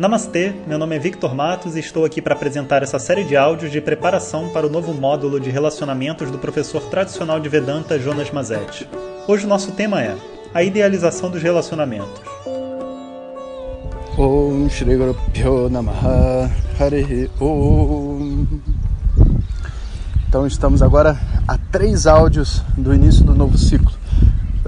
Namastê, 0.00 0.54
meu 0.66 0.78
nome 0.78 0.96
é 0.96 0.98
Victor 0.98 1.34
Matos 1.34 1.76
e 1.76 1.78
estou 1.78 2.06
aqui 2.06 2.22
para 2.22 2.32
apresentar 2.34 2.82
essa 2.82 2.98
série 2.98 3.22
de 3.22 3.36
áudios 3.36 3.70
de 3.70 3.82
preparação 3.82 4.48
para 4.48 4.66
o 4.66 4.70
novo 4.70 4.94
módulo 4.94 5.38
de 5.38 5.50
relacionamentos 5.50 6.30
do 6.30 6.38
professor 6.38 6.80
tradicional 6.84 7.38
de 7.38 7.50
Vedanta 7.50 7.98
Jonas 7.98 8.30
Mazetti. 8.30 8.88
Hoje 9.28 9.44
o 9.44 9.46
nosso 9.46 9.72
tema 9.72 10.02
é 10.02 10.16
a 10.54 10.62
idealização 10.62 11.30
dos 11.30 11.42
relacionamentos. 11.42 12.18
Então 20.26 20.46
estamos 20.46 20.80
agora 20.80 21.20
a 21.46 21.58
três 21.58 22.06
áudios 22.06 22.62
do 22.74 22.94
início 22.94 23.22
do 23.22 23.34
novo 23.34 23.58
ciclo. 23.58 23.99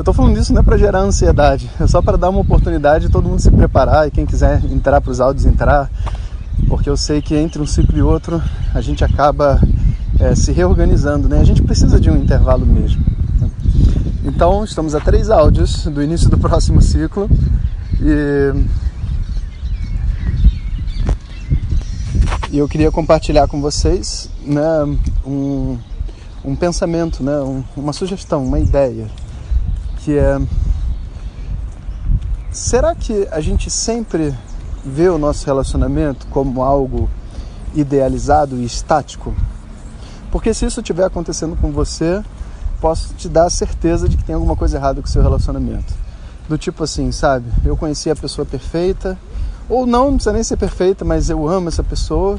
Eu 0.03 0.05
tô 0.05 0.13
falando 0.13 0.37
isso 0.37 0.53
não 0.53 0.63
é 0.63 0.65
para 0.65 0.77
gerar 0.77 0.99
ansiedade, 0.99 1.71
é 1.79 1.87
só 1.87 2.03
para 2.03 2.19
dar 2.19 2.29
uma 2.29 2.41
oportunidade 2.41 3.07
de 3.07 3.13
todo 3.13 3.29
mundo 3.29 3.39
se 3.39 3.49
preparar 3.53 4.09
e 4.09 4.11
quem 4.11 4.27
quiser 4.27 4.61
entrar 4.65 5.01
para 5.01 5.13
os 5.13 5.21
áudios 5.21 5.47
entrar, 5.47 5.89
porque 6.69 6.91
eu 6.91 6.97
sei 6.97 7.23
que 7.23 7.37
entre 7.37 7.63
um 7.63 7.67
ciclo 7.67 7.97
e 7.97 8.03
outro 8.03 8.43
a 8.75 8.81
gente 8.81 9.05
acaba 9.05 9.61
é, 10.19 10.35
se 10.35 10.51
reorganizando, 10.51 11.29
né? 11.29 11.39
A 11.39 11.45
gente 11.45 11.63
precisa 11.63 12.01
de 12.01 12.11
um 12.11 12.17
intervalo 12.17 12.67
mesmo. 12.67 13.01
Então 14.25 14.65
estamos 14.65 14.93
a 14.97 14.99
três 14.99 15.31
áudios 15.31 15.85
do 15.85 16.03
início 16.03 16.29
do 16.29 16.37
próximo 16.37 16.83
ciclo 16.83 17.31
e 18.01 18.65
e 22.51 22.59
eu 22.59 22.67
queria 22.67 22.91
compartilhar 22.91 23.47
com 23.47 23.61
vocês 23.61 24.29
né, 24.45 24.99
um, 25.25 25.79
um 26.45 26.57
pensamento, 26.57 27.23
né, 27.23 27.39
um, 27.39 27.63
uma 27.77 27.93
sugestão, 27.93 28.45
uma 28.45 28.59
ideia 28.59 29.07
que 30.05 30.19
é 30.19 30.41
será 32.51 32.95
que 32.95 33.27
a 33.31 33.41
gente 33.41 33.71
sempre 33.71 34.35
vê 34.85 35.09
o 35.09 35.17
nosso 35.17 35.47
relacionamento 35.47 36.27
como 36.27 36.63
algo 36.63 37.09
idealizado 37.75 38.57
e 38.57 38.65
estático? 38.65 39.35
Porque 40.31 40.53
se 40.53 40.67
isso 40.67 40.81
estiver 40.81 41.05
acontecendo 41.05 41.57
com 41.57 41.71
você, 41.71 42.23
posso 42.81 43.15
te 43.15 43.29
dar 43.29 43.47
a 43.47 43.51
certeza 43.51 44.09
de 44.09 44.17
que 44.17 44.25
tem 44.25 44.35
alguma 44.35 44.57
coisa 44.57 44.77
errada 44.77 45.01
com 45.01 45.07
o 45.07 45.11
seu 45.11 45.23
relacionamento. 45.23 45.95
Do 46.49 46.59
tipo 46.59 46.83
assim, 46.83 47.13
sabe? 47.13 47.47
Eu 47.65 47.77
conheci 47.77 48.11
a 48.11 48.17
pessoa 48.17 48.45
perfeita, 48.45 49.17
ou 49.69 49.87
não, 49.87 50.07
não 50.07 50.15
precisa 50.15 50.33
nem 50.33 50.43
ser 50.43 50.57
perfeita, 50.57 51.05
mas 51.05 51.31
eu 51.31 51.49
amo 51.49 51.69
essa 51.69 51.83
pessoa 51.83 52.39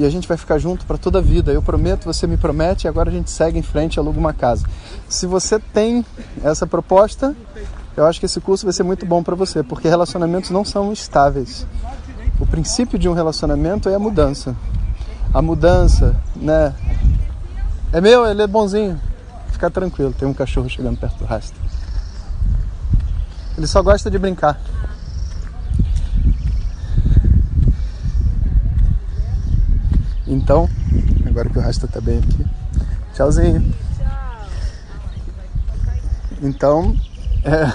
e 0.00 0.06
a 0.06 0.08
gente 0.08 0.26
vai 0.26 0.38
ficar 0.38 0.56
junto 0.56 0.86
para 0.86 0.96
toda 0.96 1.18
a 1.18 1.22
vida. 1.22 1.52
Eu 1.52 1.60
prometo, 1.60 2.06
você 2.06 2.26
me 2.26 2.38
promete 2.38 2.86
e 2.86 2.88
agora 2.88 3.10
a 3.10 3.12
gente 3.12 3.30
segue 3.30 3.58
em 3.58 3.62
frente 3.62 3.96
e 3.96 3.98
aluga 3.98 4.18
uma 4.18 4.32
casa. 4.32 4.64
Se 5.06 5.26
você 5.26 5.58
tem 5.58 6.04
essa 6.42 6.66
proposta, 6.66 7.36
eu 7.94 8.06
acho 8.06 8.18
que 8.18 8.24
esse 8.24 8.40
curso 8.40 8.64
vai 8.64 8.72
ser 8.72 8.82
muito 8.82 9.04
bom 9.04 9.22
para 9.22 9.36
você, 9.36 9.62
porque 9.62 9.88
relacionamentos 9.88 10.48
não 10.48 10.64
são 10.64 10.90
estáveis. 10.90 11.66
O 12.40 12.46
princípio 12.46 12.98
de 12.98 13.10
um 13.10 13.12
relacionamento 13.12 13.90
é 13.90 13.94
a 13.94 13.98
mudança. 13.98 14.56
A 15.34 15.42
mudança, 15.42 16.16
né? 16.34 16.74
É 17.92 18.00
meu, 18.00 18.24
ele 18.26 18.40
é 18.40 18.46
bonzinho. 18.46 18.98
Fica 19.52 19.70
tranquilo, 19.70 20.14
tem 20.18 20.26
um 20.26 20.32
cachorro 20.32 20.70
chegando 20.70 20.98
perto 20.98 21.18
do 21.18 21.26
rastro. 21.26 21.60
Ele 23.58 23.66
só 23.66 23.82
gosta 23.82 24.10
de 24.10 24.18
brincar. 24.18 24.58
Então, 30.30 30.70
agora 31.26 31.50
que 31.50 31.58
o 31.58 31.60
rastro 31.60 31.88
tá 31.88 32.00
bem 32.00 32.18
aqui. 32.18 32.46
Tchauzinho. 33.12 33.74
Então, 36.40 36.94
é, 37.44 37.72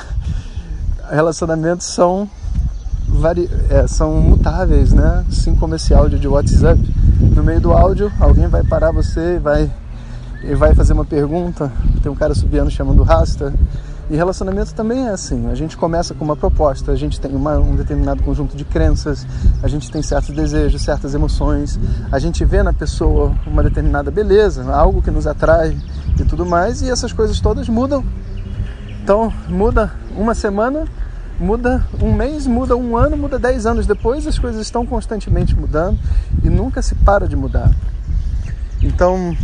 relacionamentos 1.13 1.85
são, 1.85 2.29
vari, 3.09 3.49
é, 3.69 3.85
são 3.87 4.21
mutáveis, 4.21 4.93
né? 4.93 5.25
Assim 5.29 5.53
como 5.53 5.75
esse 5.75 5.93
áudio 5.93 6.17
de 6.17 6.29
WhatsApp. 6.29 6.79
No 7.35 7.43
meio 7.43 7.59
do 7.59 7.73
áudio, 7.73 8.09
alguém 8.21 8.47
vai 8.47 8.63
parar 8.63 8.91
você 8.91 9.35
e 9.35 9.39
vai, 9.39 9.69
e 10.41 10.55
vai 10.55 10.73
fazer 10.73 10.93
uma 10.93 11.03
pergunta. 11.03 11.69
Tem 12.01 12.09
um 12.09 12.15
cara 12.15 12.33
subindo 12.33 12.71
chamando 12.71 13.03
rasta. 13.03 13.53
E 14.09 14.15
relacionamento 14.15 14.73
também 14.75 15.07
é 15.07 15.09
assim. 15.09 15.47
A 15.49 15.55
gente 15.55 15.75
começa 15.75 16.13
com 16.13 16.23
uma 16.23 16.35
proposta, 16.35 16.91
a 16.91 16.95
gente 16.95 17.19
tem 17.19 17.35
uma, 17.35 17.57
um 17.57 17.75
determinado 17.75 18.21
conjunto 18.21 18.55
de 18.55 18.63
crenças, 18.63 19.25
a 19.63 19.67
gente 19.67 19.89
tem 19.89 20.01
certos 20.03 20.35
desejos, 20.35 20.83
certas 20.83 21.15
emoções, 21.15 21.79
a 22.11 22.19
gente 22.19 22.45
vê 22.45 22.61
na 22.61 22.71
pessoa 22.71 23.35
uma 23.47 23.63
determinada 23.63 24.11
beleza, 24.11 24.71
algo 24.71 25.01
que 25.01 25.09
nos 25.09 25.25
atrai 25.25 25.75
e 26.19 26.23
tudo 26.23 26.45
mais, 26.45 26.83
e 26.83 26.89
essas 26.89 27.11
coisas 27.11 27.39
todas 27.39 27.67
mudam. 27.67 28.03
Então, 29.03 29.33
muda 29.49 29.91
uma 30.15 30.35
semana, 30.35 30.85
muda 31.39 31.83
um 31.99 32.13
mês, 32.13 32.45
muda 32.45 32.75
um 32.75 32.95
ano, 32.95 33.17
muda 33.17 33.39
dez 33.39 33.65
anos 33.65 33.87
depois, 33.87 34.27
as 34.27 34.37
coisas 34.37 34.61
estão 34.61 34.85
constantemente 34.85 35.55
mudando 35.55 35.97
e 36.43 36.49
nunca 36.49 36.79
se 36.81 36.93
para 36.93 37.27
de 37.27 37.35
mudar. 37.35 37.71
Então, 38.83 39.35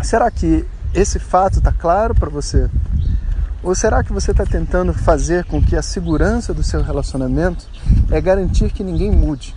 será 0.00 0.30
que 0.30 0.64
esse 0.94 1.18
fato 1.18 1.58
está 1.58 1.72
claro 1.72 2.14
para 2.14 2.30
você? 2.30 2.70
Ou 3.62 3.74
será 3.74 4.02
que 4.02 4.12
você 4.12 4.30
está 4.30 4.44
tentando 4.44 4.92
fazer 4.94 5.44
com 5.44 5.60
que 5.60 5.76
a 5.76 5.82
segurança 5.82 6.54
do 6.54 6.62
seu 6.62 6.82
relacionamento 6.82 7.66
é 8.10 8.20
garantir 8.20 8.70
que 8.70 8.82
ninguém 8.82 9.10
mude? 9.10 9.54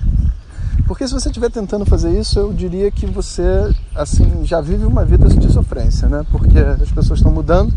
Porque 0.85 1.07
se 1.07 1.13
você 1.13 1.29
estiver 1.29 1.49
tentando 1.49 1.85
fazer 1.85 2.11
isso, 2.19 2.37
eu 2.37 2.51
diria 2.51 2.91
que 2.91 3.05
você 3.05 3.73
assim 3.95 4.43
já 4.43 4.59
vive 4.59 4.85
uma 4.85 5.05
vida 5.05 5.29
de 5.29 5.51
sofrência, 5.51 6.09
né? 6.09 6.25
Porque 6.29 6.59
as 6.59 6.91
pessoas 6.91 7.19
estão 7.19 7.31
mudando 7.31 7.73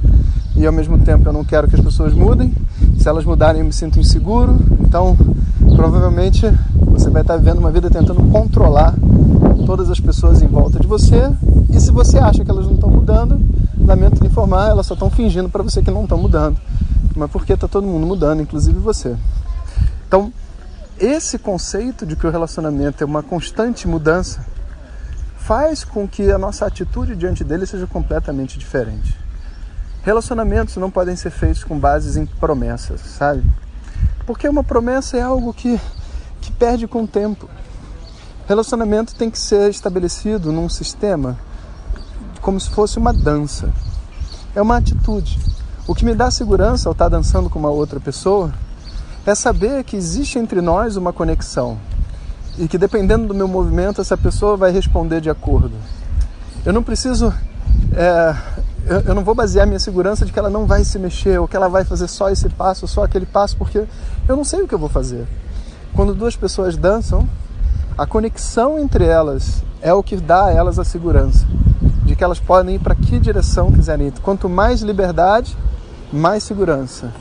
e 0.57 0.67
ao 0.67 0.73
mesmo 0.73 0.99
tempo 0.99 1.29
eu 1.29 1.33
não 1.33 1.45
quero 1.45 1.69
que 1.69 1.77
as 1.77 1.81
pessoas 1.81 2.13
mudem. 2.13 2.53
Se 2.99 3.09
elas 3.09 3.25
mudarem, 3.25 3.61
eu 3.61 3.67
me 3.67 3.73
sinto 3.73 4.01
inseguro. 4.01 4.59
Então, 4.81 5.17
provavelmente 5.77 6.51
você 6.75 7.09
vai 7.09 7.23
estar 7.23 7.37
vivendo 7.37 7.59
uma 7.59 7.71
vida 7.71 7.89
tentando 7.89 8.23
controlar 8.33 8.95
todas 9.65 9.89
as 9.89 10.01
pessoas 10.01 10.43
em 10.43 10.47
volta 10.49 10.81
de 10.81 10.87
você. 10.87 11.31
E 11.71 11.81
se 11.81 11.93
você 11.93 12.19
acha 12.19 12.45
que 12.45 12.51
elas 12.51 12.67
não 12.67 12.75
estão 12.75 12.91
mudando, 12.91 13.41
lamento 13.87 14.21
lhe 14.23 14.29
informar, 14.29 14.71
elas 14.71 14.87
só 14.87 14.95
estão 14.95 15.09
fingindo 15.09 15.49
para 15.49 15.63
você 15.63 15.83
que 15.83 15.91
não 15.91 16.03
estão 16.03 16.19
mudando. 16.19 16.61
Mas 17.15 17.31
porque 17.31 17.53
está 17.53 17.67
todo 17.67 17.87
mundo 17.87 18.07
mudando, 18.07 18.43
inclusive 18.43 18.79
você. 18.79 19.17
Então, 20.07 20.33
esse 20.99 21.39
conceito 21.39 22.05
de 22.05 22.17
que 22.17 22.27
o 22.27 22.31
relacionamento 22.31 23.03
é 23.03 23.07
uma 23.07 23.23
constante 23.23 23.87
mudança 23.87 24.45
faz 25.39 25.85
com 25.85 26.09
que 26.09 26.33
a 26.33 26.39
nossa 26.39 26.67
atitude 26.67 27.15
diante 27.15 27.45
dele 27.45 27.67
seja 27.67 27.87
completamente 27.87 28.59
diferente. 28.59 29.17
Relacionamentos 30.03 30.77
não 30.77 30.91
podem 30.91 31.15
ser 31.15 31.31
feitos 31.31 31.65
com 31.65 31.79
bases 31.79 32.17
em 32.17 32.27
promessas, 32.27 33.01
sabe? 33.01 33.45
Porque 34.27 34.49
uma 34.49 34.65
promessa 34.65 35.17
é 35.17 35.23
algo 35.23 35.53
que, 35.53 35.81
que 36.41 36.51
perde 36.51 36.87
com 36.87 37.05
o 37.05 37.07
tempo. 37.07 37.49
Relacionamento 38.49 39.15
tem 39.15 39.31
que 39.31 39.39
ser 39.39 39.71
estabelecido 39.71 40.51
num 40.51 40.69
sistema 40.69 41.39
como 42.47 42.61
se 42.61 42.71
fosse 42.71 42.97
uma 42.97 43.13
dança. 43.13 43.71
É 44.55 44.63
uma 44.63 44.77
atitude. 44.77 45.37
O 45.85 45.97
que 45.97 46.05
me 46.05 46.15
dá 46.15 46.31
segurança 46.31 46.89
ao 46.89 46.93
estar 46.93 47.09
dançando 47.09 47.51
com 47.51 47.59
uma 47.59 47.71
outra 47.71 47.99
pessoa 47.99 48.53
é 49.27 49.35
saber 49.35 49.83
que 49.83 49.97
existe 49.97 50.39
entre 50.39 50.61
nós 50.61 50.95
uma 50.95 51.13
conexão 51.13 51.77
e 52.57 52.69
que 52.69 52.79
dependendo 52.79 53.27
do 53.27 53.35
meu 53.35 53.49
movimento 53.49 54.01
essa 54.01 54.17
pessoa 54.17 54.57
vai 54.57 54.71
responder 54.71 55.21
de 55.21 55.29
acordo. 55.29 55.73
Eu 56.65 56.73
não 56.73 56.85
preciso, 56.85 57.35
é, 57.97 58.37
eu, 58.87 59.01
eu 59.01 59.15
não 59.17 59.25
vou 59.25 59.35
basear 59.35 59.67
minha 59.67 59.81
segurança 59.81 60.25
de 60.25 60.33
que 60.33 60.39
ela 60.39 60.49
não 60.49 60.67
vai 60.67 60.85
se 60.85 61.01
mexer 61.01 61.41
ou 61.41 61.49
que 61.49 61.57
ela 61.57 61.69
vai 61.69 61.83
fazer 61.83 62.07
só 62.07 62.31
esse 62.31 62.49
passo, 62.49 62.87
só 62.87 63.03
aquele 63.03 63.27
passo, 63.27 63.57
porque 63.57 63.89
eu 64.29 64.37
não 64.37 64.45
sei 64.45 64.63
o 64.63 64.69
que 64.69 64.75
eu 64.75 64.79
vou 64.79 64.89
fazer. 64.89 65.27
Quando 65.97 66.15
duas 66.15 66.37
pessoas 66.37 66.77
dançam, 66.77 67.29
a 67.99 68.07
conexão 68.07 68.79
entre 68.79 69.05
elas 69.05 69.65
é 69.83 69.93
o 69.93 70.01
que 70.01 70.15
dá 70.15 70.45
a 70.45 70.53
elas 70.53 70.79
a 70.79 70.85
segurança 70.85 71.45
que 72.17 72.25
elas 72.25 72.41
podem 72.41 72.77
ir 72.77 72.79
para 72.79 72.95
que 72.95 73.19
direção 73.19 73.71
quiserem 73.71 74.09
ir. 74.09 74.13
Quanto 74.23 74.49
mais 74.49 74.81
liberdade, 74.81 75.57
mais 76.13 76.43
segurança. 76.43 77.13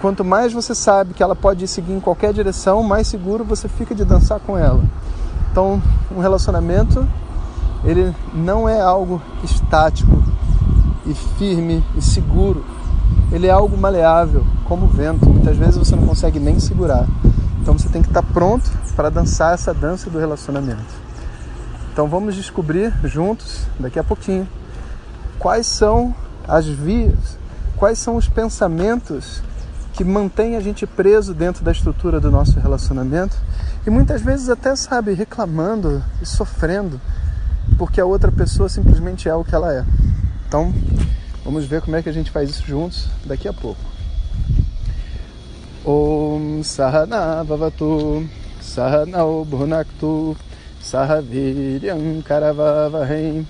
Quanto 0.00 0.24
mais 0.24 0.52
você 0.52 0.74
sabe 0.74 1.14
que 1.14 1.22
ela 1.22 1.36
pode 1.36 1.64
ir 1.64 1.68
seguir 1.68 1.92
em 1.92 2.00
qualquer 2.00 2.32
direção, 2.32 2.82
mais 2.82 3.06
seguro 3.06 3.44
você 3.44 3.68
fica 3.68 3.94
de 3.94 4.04
dançar 4.04 4.40
com 4.40 4.58
ela. 4.58 4.82
Então, 5.50 5.80
um 6.10 6.18
relacionamento, 6.18 7.06
ele 7.84 8.14
não 8.32 8.68
é 8.68 8.80
algo 8.80 9.20
estático 9.44 10.22
e 11.06 11.14
firme 11.14 11.84
e 11.96 12.02
seguro. 12.02 12.64
Ele 13.30 13.46
é 13.46 13.50
algo 13.50 13.76
maleável, 13.76 14.44
como 14.64 14.86
o 14.86 14.88
vento. 14.88 15.28
Muitas 15.28 15.56
vezes 15.56 15.76
você 15.76 15.94
não 15.94 16.06
consegue 16.06 16.40
nem 16.40 16.58
segurar. 16.58 17.06
Então 17.60 17.78
você 17.78 17.88
tem 17.88 18.02
que 18.02 18.08
estar 18.08 18.22
pronto 18.22 18.68
para 18.96 19.08
dançar 19.08 19.54
essa 19.54 19.72
dança 19.72 20.10
do 20.10 20.18
relacionamento. 20.18 20.82
Então 21.92 22.08
vamos 22.08 22.34
descobrir 22.34 22.90
juntos 23.04 23.66
daqui 23.78 23.98
a 23.98 24.04
pouquinho 24.04 24.48
quais 25.38 25.66
são 25.66 26.14
as 26.48 26.66
vias, 26.66 27.36
quais 27.76 27.98
são 27.98 28.16
os 28.16 28.26
pensamentos 28.26 29.42
que 29.92 30.02
mantêm 30.02 30.56
a 30.56 30.60
gente 30.60 30.86
preso 30.86 31.34
dentro 31.34 31.62
da 31.62 31.70
estrutura 31.70 32.18
do 32.18 32.30
nosso 32.30 32.58
relacionamento 32.58 33.36
e 33.86 33.90
muitas 33.90 34.22
vezes 34.22 34.48
até 34.48 34.74
sabe 34.74 35.12
reclamando 35.12 36.02
e 36.22 36.24
sofrendo 36.24 36.98
porque 37.76 38.00
a 38.00 38.06
outra 38.06 38.32
pessoa 38.32 38.70
simplesmente 38.70 39.28
é 39.28 39.34
o 39.34 39.44
que 39.44 39.54
ela 39.54 39.72
é. 39.72 39.84
Então, 40.48 40.72
vamos 41.44 41.66
ver 41.66 41.82
como 41.82 41.94
é 41.96 42.02
que 42.02 42.08
a 42.08 42.12
gente 42.12 42.30
faz 42.30 42.48
isso 42.48 42.66
juntos 42.66 43.06
daqui 43.26 43.46
a 43.46 43.52
pouco. 43.52 43.80
Om 45.84 46.62
Sahana 46.62 47.44
Bhavatu 47.44 48.26
Sahanao 48.62 49.44
Bhunaktu 49.44 50.36
Sahaviryam 50.82 52.22
Karavavahem 52.22 53.46